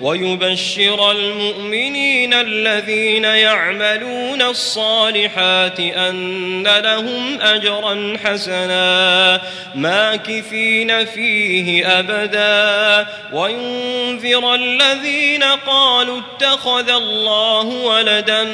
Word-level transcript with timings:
ويبشر 0.00 1.10
المؤمنين 1.10 2.34
الذين 2.34 3.24
يعملون 3.24 4.42
الصالحات 4.42 5.80
أن 5.80 6.68
لهم 6.68 7.40
أجرا 7.40 8.16
حسنا 8.24 9.40
ماكثين 9.74 11.04
فيه 11.04 11.98
أبدا. 11.98 13.06
وينذر 13.32 14.54
الذين 14.54 15.42
قالوا 15.42 16.20
اتخذ 16.20 16.90
الله 16.90 17.66
ولدا 17.66 18.44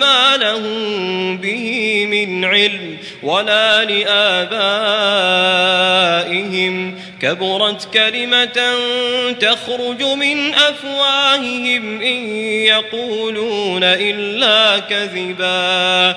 ما 0.00 0.36
لهم 0.36 1.36
به 1.36 2.06
من 2.06 2.44
علم 2.44 2.96
ولا 3.22 3.84
لآبائهم. 3.84 4.70
كبرت 7.22 7.94
كلمة 7.94 8.74
تخرج 9.40 10.02
من 10.02 10.54
أفواههم 10.54 12.02
إن 12.02 12.36
يقولون 12.66 13.84
إلا 13.84 14.78
كذبا 14.78 16.16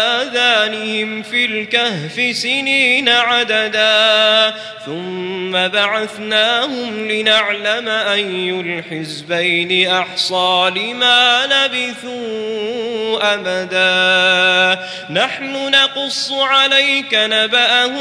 آذانهم 0.81 1.23
في 1.23 1.45
الكهف 1.45 2.37
سنين 2.37 3.09
عددا 3.09 4.53
ثم 4.85 5.51
بعثناهم 5.51 7.07
لنعلم 7.07 7.87
أي 7.87 8.49
الحزبين 8.49 9.89
أحصى 9.91 10.71
لما 10.75 11.45
لبثوا 11.45 13.33
أمدا 13.33 14.85
نحن 15.09 15.71
نقص 15.71 16.31
عليك 16.31 17.13
نبأهم 17.13 17.97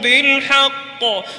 بالحق 0.00 0.83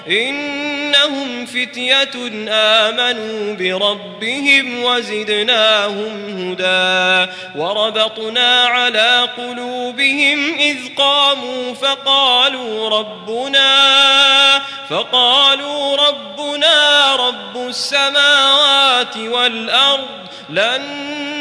إنهم 0.08 1.46
فتية 1.46 2.32
آمنوا 2.50 3.56
بربهم 3.56 4.84
وزدناهم 4.84 6.26
هدى 6.30 7.32
وربطنا 7.56 8.64
على 8.64 9.30
قلوبهم 9.38 10.56
إذ 10.60 10.78
قاموا 10.98 11.74
فقالوا 11.74 12.90
ربنا 12.90 14.62
فقالوا 14.90 15.96
ربنا 15.96 17.16
رب 17.16 17.68
السماوات 17.68 19.18
والأرض 19.18 20.26
لن 20.50 20.82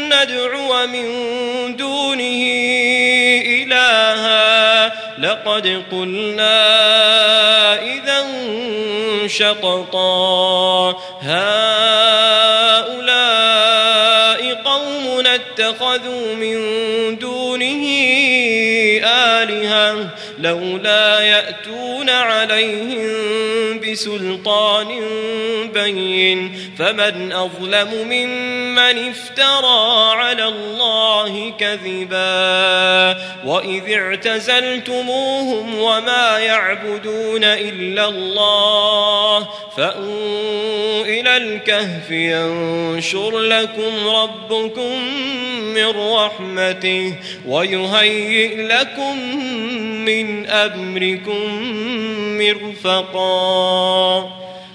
ندعو 0.08 0.86
من 0.86 1.06
دونه 1.76 2.44
إلها. 3.46 4.92
لقد 5.18 5.82
قلنا 5.92 6.54
إذا 8.04 8.26
شططا 9.26 10.90
هؤلاء 11.20 11.44
قوم 14.64 15.26
اتخذوا 15.26 16.34
من 16.34 16.58
دونه 17.18 17.86
آلهة 19.04 20.08
لولا 20.38 21.20
يأتون 21.20 22.10
عليهم 22.10 23.80
بسلطان 23.80 25.00
بين. 25.74 26.54
فمن 26.78 27.32
أظلم 27.32 27.88
ممن 28.08 28.53
افترى 28.78 30.12
على 30.16 30.48
الله 30.48 31.52
كذبا 31.58 33.16
وإذ 33.44 33.92
اعتزلتموهم 33.92 35.78
وما 35.78 36.38
يعبدون 36.38 37.44
إلا 37.44 38.08
الله 38.08 39.48
فأووا 39.76 41.04
إلى 41.04 41.36
الكهف 41.36 42.10
ينشر 42.10 43.38
لكم 43.38 44.08
ربكم 44.08 45.04
من 45.74 45.86
رحمته 45.86 47.14
ويهيئ 47.46 48.66
لكم 48.66 49.18
من 50.04 50.46
أمركم 50.46 51.62
مرفقا 52.38 54.43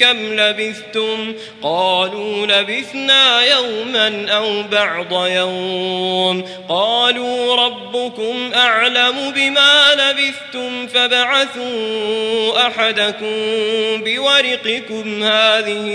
كم 0.00 0.40
لبثتم 0.40 1.34
قالوا 1.62 2.46
لبثنا 2.46 3.42
يوما 3.44 4.26
أو 4.30 4.62
بعض 4.62 5.26
يوم 5.26 6.44
قالوا 6.68 7.56
ربكم 7.56 8.50
أعلم 8.54 9.32
بما 9.36 9.94
لبثتم 9.94 10.86
فبعثوا 10.86 12.66
أحدكم 12.66 13.36
بورقكم 14.04 15.22
هذه 15.22 15.86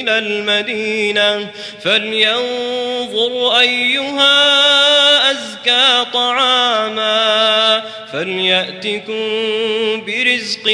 إلى 0.00 0.18
المدينة 0.18 1.50
فلينظر 1.82 3.60
أيها 3.60 4.64
وأزكى 5.24 6.10
طعاما 6.12 7.82
فليأتكم 8.14 9.14
برزق 10.06 10.68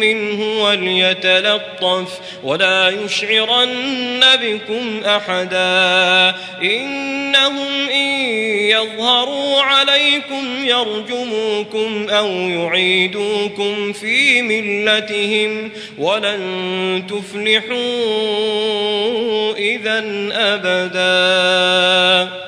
منه 0.00 0.64
وليتلطف 0.64 2.18
ولا 2.42 2.88
يشعرن 2.88 4.24
بكم 4.42 5.04
أحدا 5.04 6.34
إنهم 6.62 7.88
إن 7.88 8.20
يظهروا 8.70 9.60
عليكم 9.60 10.64
يرجموكم 10.64 12.08
أو 12.08 12.28
يعيدوكم 12.28 13.92
في 13.92 14.42
ملتهم 14.42 15.70
ولن 15.98 17.02
تفلحوا 17.08 17.78
إذا 19.56 20.04
أبداً 20.32 22.47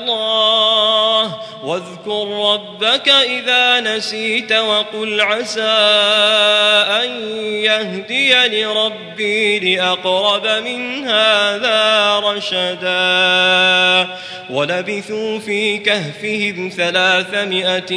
الله. 0.00 1.49
واذكر 1.64 2.52
ربك 2.52 3.08
إذا 3.08 3.80
نسيت 3.80 4.52
وقل 4.52 5.20
عسى 5.20 5.60
أن 7.02 7.10
يهدي 7.42 8.34
لربي 8.34 9.58
لأقرب 9.58 10.46
من 10.46 11.04
هذا 11.08 12.18
رشدا. 12.18 14.08
ولبثوا 14.50 15.38
في 15.38 15.78
كهفهم 15.78 16.72
ثلاثمائة 16.76 17.88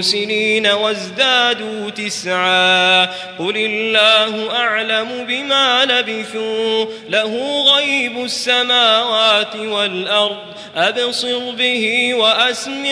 سنين 0.00 0.66
وازدادوا 0.66 1.90
تسعا. 1.90 3.04
قل 3.38 3.56
الله 3.56 4.56
أعلم 4.56 5.24
بما 5.28 5.84
لبثوا. 5.84 6.86
له 7.08 7.62
غيب 7.76 8.24
السماوات 8.24 9.56
والأرض. 9.56 10.36
أبصر 10.76 11.50
به 11.50 12.14
وأسمع 12.14 12.91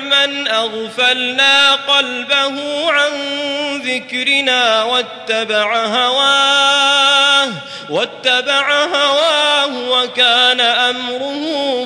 من 0.00 0.48
أغفلنا 0.48 1.74
قلبه 1.74 2.90
عن 2.90 3.10
ذكرنا 3.84 4.82
واتبع 4.82 5.86
هواه 5.86 7.52
واتبع 7.90 8.84
هواه 8.84 9.90
وكان 9.90 10.60
أمره 10.60 11.85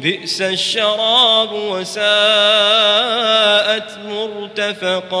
بئس 0.00 0.40
الشراب 0.40 1.52
وساءت 1.52 2.04
مرتفقا. 4.08 5.20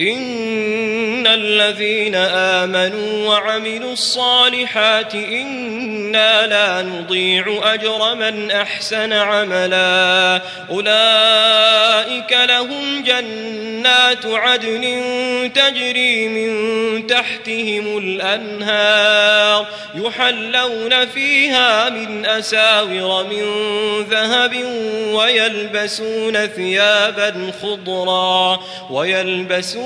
إن 0.00 1.26
الذين 1.26 2.14
آمنوا 2.14 3.28
وعملوا 3.28 3.92
الصالحات 3.92 5.14
إنا 5.14 6.46
لا 6.46 6.82
نضيع 6.82 7.60
أجر 7.74 8.14
من 8.14 8.50
أحسن 8.50 9.12
عملا. 9.12 10.42
أولئك 10.70 12.36
لهم 12.48 13.02
جنات 13.02 14.26
عدن 14.26 14.82
تجري 15.54 16.28
من 16.28 17.06
تحتهم 17.06 17.98
الأنهار 17.98 19.66
يحلون 19.94 21.06
فيها 21.06 21.90
من 21.90 22.26
أساور 22.26 23.24
من 23.24 23.44
ذهب 24.10 24.54
ويلبسون 25.12 26.46
ثيابا 26.46 27.52
خضرا 27.62 28.60
ويلبسون 28.90 29.85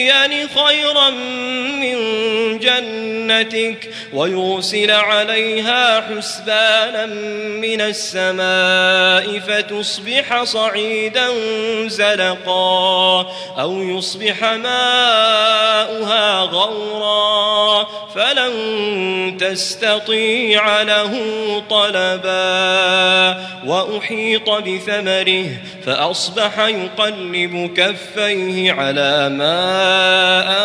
يؤتيني 0.01 0.47
خيرا 0.47 1.09
من 1.79 1.97
جنتك 2.59 3.89
ويرسل 4.13 4.91
عليها 4.91 6.01
حسبانا 6.01 7.05
من 7.61 7.81
السماء 7.81 9.39
فتصبح 9.39 10.43
صعيدا 10.43 11.27
زلقا 11.87 13.31
أو 13.59 13.81
يصبح 13.81 14.43
ماؤها 14.43 16.39
غورا 16.39 17.87
فلن 18.15 19.37
تستطيع 19.39 20.81
له 20.81 21.13
طلبا 21.69 23.41
وأحيط 23.65 24.49
بثمره 24.49 25.45
فأصبح 25.85 26.59
يقلب 26.59 27.73
كفيه 27.77 28.71
على 28.71 29.29
ما 29.29 29.90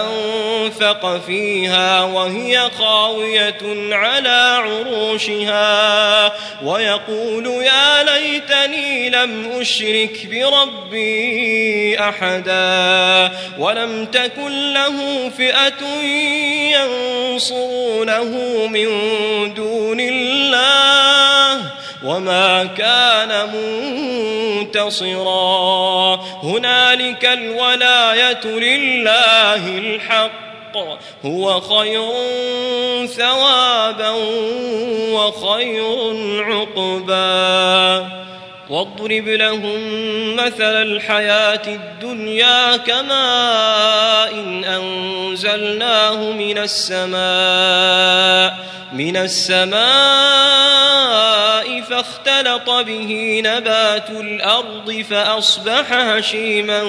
أنفق 0.00 1.20
فيها 1.26 2.02
وهي 2.02 2.70
خاوية 2.78 3.94
على 3.94 4.62
عروشها 4.64 6.32
ويقول 6.62 7.46
يا 7.46 8.02
ليتني 8.02 9.10
لم 9.10 9.52
أشرك 9.60 10.26
بربي 10.30 12.00
أحدا 12.00 13.32
ولم 13.58 14.06
تكن 14.06 14.72
له 14.72 15.28
فئة 15.38 16.02
ينصرونه 17.32 18.24
من 18.66 18.88
دون 19.54 20.00
الله 20.00 21.35
وما 22.06 22.64
كان 22.64 23.50
منتصرا 24.56 26.14
هنالك 26.42 27.24
الولاية 27.24 28.46
لله 28.46 29.78
الحق 29.78 30.76
هو 31.24 31.60
خير 31.60 32.08
ثوابا 33.06 34.10
وخير 35.12 35.84
عقبا 36.44 38.25
واضرب 38.70 39.28
لهم 39.28 39.80
مثل 40.36 40.82
الحياة 40.82 41.62
الدنيا 41.66 42.76
كماء 42.76 44.34
إن 44.34 44.64
أنزلناه 44.64 46.32
من 46.32 46.58
السماء 46.58 47.16
من 48.92 49.16
السماء 49.16 49.76
فاختلط 51.80 52.70
به 52.70 53.42
نبات 53.44 54.10
الأرض 54.10 55.04
فأصبح 55.10 55.92
هشيما 55.92 56.80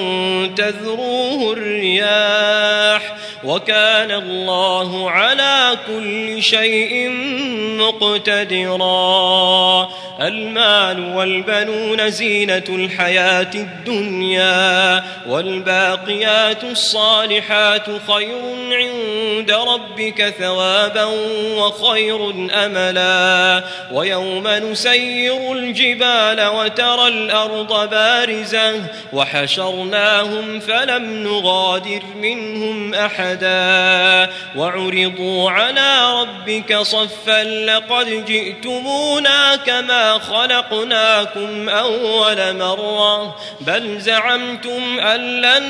تذروه 0.56 1.52
الرياح 1.52 3.14
وكان 3.44 4.10
الله 4.10 5.10
على 5.10 5.78
كل 5.86 6.42
شيء 6.42 7.10
مقتدرا. 7.78 8.88
المال 10.20 11.16
والبنون 11.16 11.67
زينة 12.08 12.64
الحياة 12.68 13.50
الدنيا 13.54 15.04
والباقيات 15.26 16.64
الصالحات 16.64 17.86
خير 18.10 18.38
عند 18.72 19.50
ربك 19.50 20.34
ثوابا 20.38 21.04
وخير 21.56 22.30
أملا 22.64 23.64
ويوم 23.92 24.48
نسير 24.48 25.52
الجبال 25.52 26.46
وترى 26.46 27.08
الأرض 27.08 27.90
بارزة 27.90 28.82
وحشرناهم 29.12 30.60
فلم 30.60 31.04
نغادر 31.22 32.02
منهم 32.16 32.94
أحدا 32.94 34.32
وعرضوا 34.56 35.50
على 35.50 36.20
ربك 36.20 36.76
صفا 36.76 37.44
لقد 37.44 38.24
جئتمونا 38.26 39.56
كما 39.56 40.18
خلقناكم 40.18 41.57
أول 41.68 42.56
مرة 42.56 43.36
بل 43.60 44.00
زعمتم 44.00 45.00
أن 45.00 45.20
لن 45.40 45.64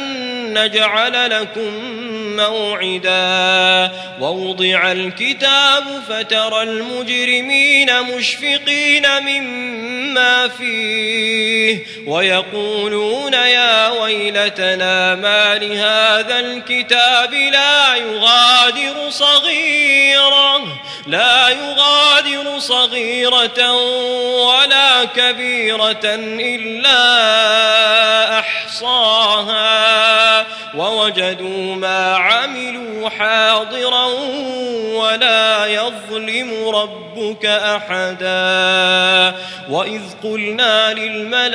نجعل 0.58 1.30
لكم 1.30 2.07
موعدا. 2.40 3.92
ووضع 4.20 4.92
الكتاب 4.92 5.84
فترى 6.08 6.62
المجرمين 6.62 8.02
مشفقين 8.02 9.22
مما 9.22 10.48
فيه 10.48 11.86
ويقولون 12.06 13.32
يا 13.32 13.88
ويلتنا 13.88 15.14
ما 15.14 15.54
لهذا 15.54 16.40
الكتاب 16.40 17.34
لا 17.34 17.94
يغادر 17.94 19.10
صغيرة 19.10 20.78
لا 21.06 21.48
يغادر 21.48 22.58
صغيرة 22.58 23.72
ولا 24.46 25.04
كبيرة 25.04 26.04
إلا 26.40 26.98
أحصاها. 28.38 29.78
ووجدوا 30.78 31.74
ما 31.74 32.16
عملوا 32.16 33.08
حاضرا 33.08 34.06
ولا 34.98 35.66
يظلم 35.66 36.68
ربك 36.68 37.46
أحدا. 37.46 39.34
وإذ 39.70 40.00
قلنا 40.22 40.94
للملائكة 40.94 41.48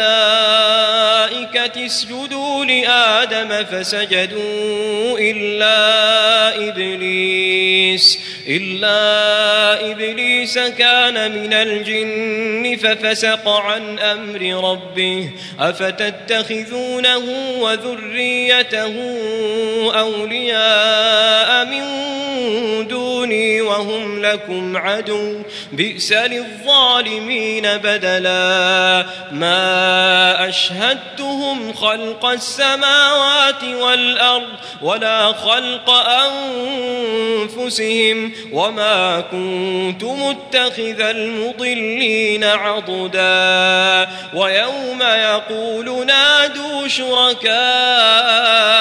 اسجدوا 1.86 2.66
لآدم 2.66 3.64
فسجدوا 3.64 5.20
إلا 5.20 6.56
إبليس 6.70 8.20
إلا 8.48 9.92
إبليس 9.92 10.60
كان 10.60 11.32
من 11.32 11.54
الجن 11.54 12.78
ففسق 12.84 13.48
عن 13.48 14.00
أمر 14.00 14.72
ربه. 14.72 15.30
أفتتخذونه 15.60 17.24
وذريته 17.60 18.94
أولياء 20.00 21.66
من 21.66 22.03
دوني 22.90 23.62
وهم 23.62 24.26
لكم 24.26 24.78
عدو. 24.78 25.42
بئس 25.72 26.14
للظالمين 26.14 27.78
بدلا. 27.78 29.06
ما 29.32 30.50
أشهدتهم 30.50 31.74
خلق 31.74 32.26
السماوات 32.26 33.64
والأرض 33.64 34.50
ولا 34.82 35.34
خلق 35.34 35.90
أنفسهم 37.50 38.34
وما 38.52 39.20
كنت 39.32 40.04
متخذ 40.04 41.02
المضلين 41.02 42.44
عضدا. 42.44 44.08
ويوم 44.34 45.02
يقول 45.02 46.06
نادوا 46.06 46.88
شركائي 46.88 48.73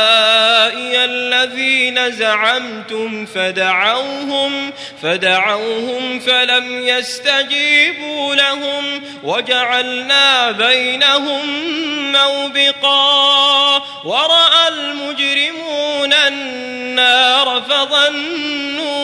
زعمتم 2.08 3.26
فدعوهم 3.26 4.70
فدعوهم 5.02 6.20
فلم 6.20 6.88
يستجيبوا 6.88 8.34
لهم 8.34 9.02
وجعلنا 9.22 10.50
بينهم 10.50 11.72
موبقا. 12.12 13.82
ورأى 14.04 14.68
المجرمون 14.68 16.12
النار 16.12 17.62
فظنوا 17.68 19.02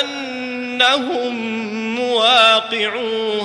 أنهم 0.00 1.56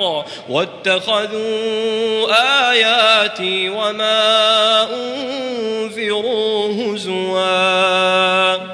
الحق 0.00 0.24
واتخذوا 0.48 2.26
آياتي 2.70 3.68
وما 3.68 4.88
أنذروا 4.92 6.94
هزواً. 6.94 8.73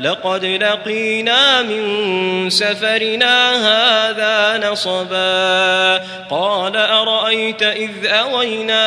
لقد 0.00 0.44
لقينا 0.44 1.62
من 1.62 2.50
سفرنا 2.50 3.52
هذا 3.68 4.68
نصبا. 4.70 6.04
قال 6.30 6.76
أرأيت 6.76 7.62
إذ 7.62 8.06
أوينا 8.06 8.80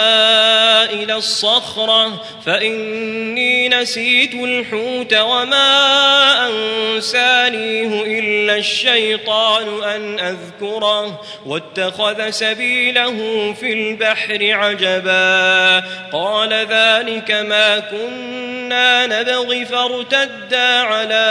إلى 0.84 1.16
الصخرة 1.16 2.24
فإني 2.46 3.70
نسيت 3.70 4.34
الحوت 4.34 5.14
وما 5.14 6.48
أنسانيه 6.48 8.20
إلا 8.20 8.56
الشيطان 8.56 9.84
أن 9.84 10.20
أذكره 10.20 11.22
واتخذ 11.46 12.30
سبيله 12.30 13.14
في 13.60 13.74
البحر 13.74 14.38
عجبا. 14.42 15.84
قال 16.14 16.54
ذلك 16.54 17.32
ما 17.32 17.80
كنا 17.80 19.06
نبغي 19.06 19.66
فارتدا 20.14 20.82
على 20.82 21.26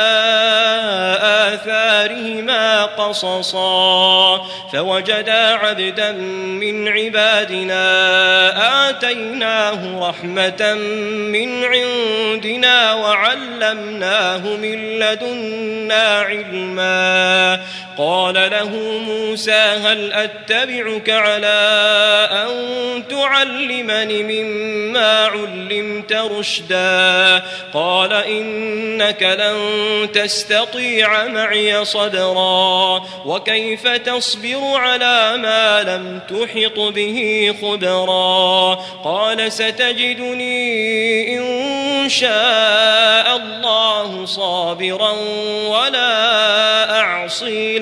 آثارهما 1.23 2.85
قصصا 2.85 4.47
فوجدا 4.73 5.55
عبدا 5.55 6.13
من 6.13 6.89
عبادنا 6.89 7.83
آتيناه 8.91 10.09
رحمة 10.09 10.75
من 11.33 11.65
عندنا 11.65 12.95
وعلمناه 12.95 14.57
من 14.57 14.99
لدنا 14.99 16.19
علما 16.21 17.61
قال 17.99 18.35
له 18.35 18.69
موسى 18.99 19.53
هل 19.53 20.13
أتبعك 20.13 21.11
على 21.11 21.49
أن 22.33 22.53
تعلمني 23.09 24.23
مما 24.23 25.27
علمت 25.27 26.13
رشدا؟ 26.13 27.43
قال 27.75 28.13
إنك 28.13 29.23
لن 29.23 29.59
تستطيع 30.13 31.27
معي 31.27 31.85
صدرا 31.85 33.03
وكيف 33.25 33.89
تصبر 33.89 34.77
على 34.77 35.37
ما 35.37 35.83
لم 35.83 36.21
تحط 36.29 36.79
به 36.79 37.55
خبرا؟ 37.63 38.75
قال 39.05 39.53
ستجدني 39.53 41.39
إن 41.39 42.09
شاء 42.09 43.37
الله 43.37 44.27
صابرا 44.27 45.13
ولا 45.69 47.01
أعصي 47.01 47.82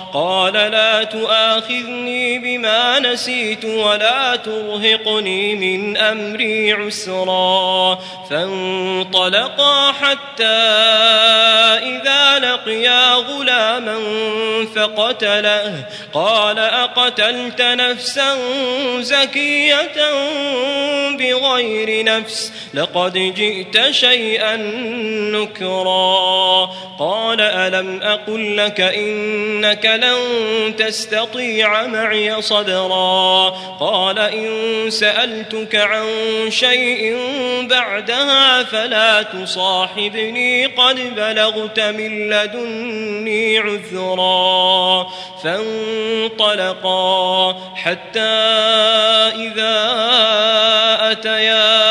قال 0.13 0.53
لا 0.53 1.03
تؤاخذني 1.03 2.39
بما 2.39 2.99
نسيت 2.99 3.65
ولا 3.65 4.35
ترهقني 4.35 5.55
من 5.55 5.97
أمري 5.97 6.73
عسرا. 6.73 7.99
فانطلقا 8.29 9.91
حتى 9.91 10.43
إذا 11.83 12.39
لقيا 12.39 13.13
غلاما 13.13 13.99
فقتله. 14.75 15.85
قال 16.13 16.59
أقتلت 16.59 17.61
نفسا 17.61 18.37
زكية 18.99 19.91
بغير 21.11 22.05
نفس؟ 22.05 22.53
لقد 22.73 23.13
جئت 23.13 23.91
شيئا 23.91 24.55
نكرا. 25.31 26.69
قال 26.99 27.41
ألم 27.41 28.01
أقل 28.01 28.57
لك 28.57 28.81
إنك 28.81 30.00
لن 30.03 30.75
تستطيع 30.75 31.87
معي 31.87 32.41
صبرا 32.41 33.49
قال 33.79 34.19
إن 34.19 34.89
سألتك 34.89 35.75
عن 35.75 36.05
شيء 36.49 37.17
بعدها 37.69 38.63
فلا 38.63 39.21
تصاحبني 39.21 40.65
قد 40.65 41.15
بلغت 41.15 41.79
من 41.79 42.29
لدني 42.29 43.59
عذرا 43.59 45.07
فانطلقا 45.43 46.91
حتى 47.75 48.19
إذا 49.35 49.81
أتيا 51.11 51.90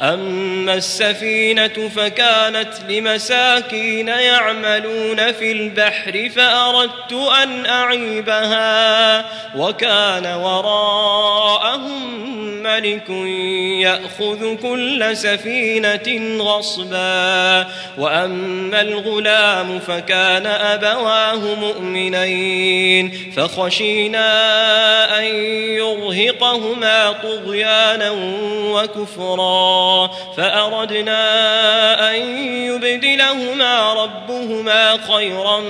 أما 0.00 0.74
السفينة 0.74 1.88
فكانت 1.96 2.74
لمساكين 2.88 4.08
يعملون 4.08 5.32
في 5.32 5.52
البحر 5.52 6.30
فأردت 6.36 7.12
أن 7.12 7.66
أعيبها 7.66 9.24
وكان 9.56 10.26
وراءهم 10.26 12.12
ملك 12.62 13.10
يأخذ 13.80 14.56
كل 14.56 15.16
سفينة 15.16 16.38
غصبا 16.44 17.66
وأما 17.98 18.80
الغلام 18.80 19.78
فكان 19.78 20.46
أبواه 20.46 21.54
مؤمنين 21.54 23.32
فخشينا 23.36 24.28
أن 25.18 25.24
يرهقهما 25.76 27.12
طغيانا 27.12 28.10
وكفرا 28.72 30.10
فأردنا 30.36 31.22
أن 32.10 32.20
يبدلهما 32.46 33.92
ربهما 33.92 34.98
خيرا 35.12 35.60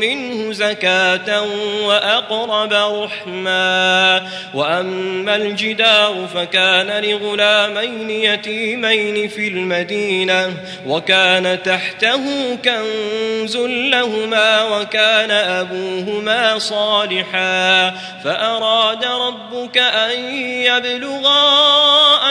منه 0.00 0.52
زكاة 0.52 1.44
وأقرب 1.84 2.72
رحما 2.72 4.22
وأما 4.54 5.36
الجدار 5.36 6.26
فكان 6.34 7.04
لغلامين 7.04 8.10
يتيمين 8.10 9.28
في 9.28 9.48
المدينة 9.48 10.52
وكان 10.86 11.62
تحته 11.62 12.54
كنز 12.54 13.56
لهما 13.56 14.64
وكان 14.64 15.30
أبوهما 15.30 16.58
صالحا. 16.58 17.90
فأراد 18.24 19.04
ربك 19.04 19.78
أن 19.78 20.36
يبلغا 20.38 21.44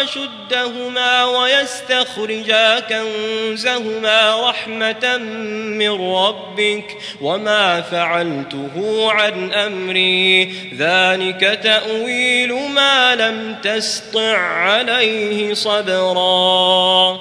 أشدهما 0.04 1.26
ويستخرجا 1.26 2.80
كنزهما 2.80 4.50
رحمة 4.50 5.18
من 5.18 6.16
ربك. 6.16 6.98
وما 7.22 7.82
فعلته 7.82 9.12
عن 9.12 9.54
أمري 9.54 10.44
ذلك 10.78 11.60
تأويل 11.64 12.54
ما 12.54 13.16
لم 13.16 13.56
تسطع 13.94 14.38
عليه 14.38 15.54
صبرا. 15.54 17.20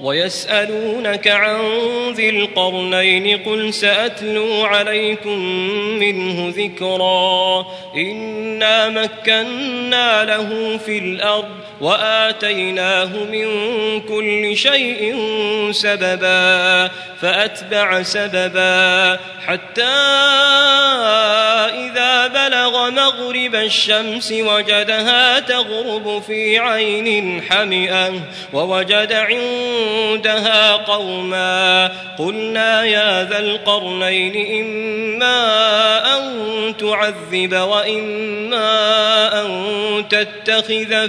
ويسألونك 0.00 1.28
عن 1.28 1.60
ذي 2.12 2.28
القرنين 2.28 3.38
قل 3.38 3.74
سأتلو 3.74 4.64
عليكم 4.64 5.38
منه 5.98 6.52
ذكرا. 6.56 7.66
إنا 7.96 8.88
مكنا 8.88 10.24
له 10.24 10.78
في 10.78 10.98
الأرض 10.98 11.48
وآتيناه 11.80 13.24
من 13.24 13.48
كل 14.00 14.56
شيء 14.56 15.16
سببا 15.72 16.90
فأتبع 17.20 18.02
سببا 18.02 19.18
حتى 19.46 19.82
إذا 21.74 22.26
بلغ 22.26 22.90
مغرب 22.90 23.54
الشمس 23.54 24.32
وجدها 24.32 25.40
تغرب 25.40 26.22
في 26.26 26.58
عين 26.58 27.42
حمئة 27.42 28.12
ووجد 28.52 29.12
عندها 29.12 30.72
قوما. 30.72 31.90
قلنا 32.18 32.84
يا 32.84 33.24
ذا 33.24 33.38
القرنين 33.38 34.64
إما 34.64 35.34
أن 36.16 36.34
تعذب 36.76 37.54
وإما 37.54 38.70
أن 39.42 40.04
تتخذ 40.08 41.08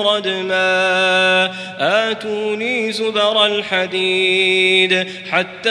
ردما 0.01 1.51
آتوني 1.79 2.91
زبر 2.91 3.45
الحديد 3.45 5.07
حتى 5.31 5.69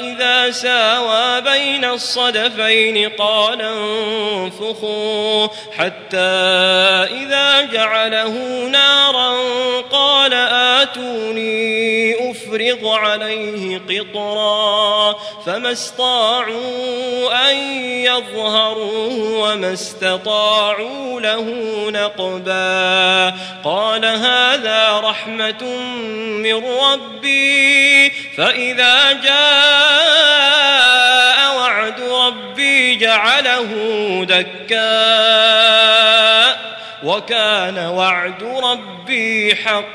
إذا 0.00 0.50
ساوى 0.50 1.40
بين 1.40 1.84
الصدفين 1.84 3.08
قال 3.08 3.62
انفخوا 3.62 5.48
حتى 5.78 6.18
إذا 7.22 7.62
جعله 7.72 8.28
نارا 8.68 9.34
قال 9.92 10.34
آتوني 10.82 12.23
أفرغ 12.54 12.88
عليه 12.88 13.78
قطرا 13.78 15.16
فما 15.46 15.72
استطاعوا 15.72 17.50
أن 17.50 17.56
يظهروه 18.04 19.38
وما 19.38 19.72
استطاعوا 19.72 21.20
له 21.20 21.44
نقبا 21.90 23.34
قال 23.64 24.04
هذا 24.04 25.00
رحمة 25.00 25.64
من 26.42 26.64
ربي 26.64 28.10
فإذا 28.10 29.12
جاء 29.12 29.34
وعد 31.56 32.00
ربي 32.00 32.96
جعله 32.96 33.70
دكا 34.28 34.84
وكان 37.04 37.78
وعد 37.78 38.42
ربي 38.42 39.54
حقا 39.54 39.94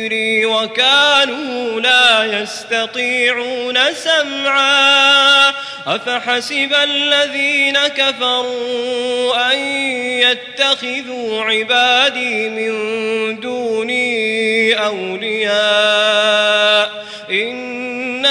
ذكري 0.00 0.46
وكانوا 0.46 1.80
لا 1.80 2.24
يستطيعون 2.24 3.78
سمعا. 3.94 5.50
أفحسب 5.86 6.74
الذين 6.84 7.78
كفروا 7.78 9.52
أن 9.52 9.58
يتخذوا 9.58 11.44
عبادي 11.44 12.48
من 12.48 13.40
دوني 13.40 14.74
أولياء. 14.74 15.50
إنا 17.30 18.30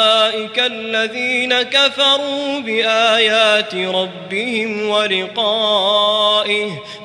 أولئك 0.31 0.59
الذين 0.59 1.61
كفروا 1.61 2.59
بآيات 2.59 3.75
ربهم 3.75 4.89
ولقائه 4.89 6.69